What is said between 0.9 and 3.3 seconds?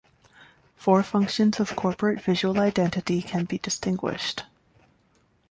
functions of corporate visual identity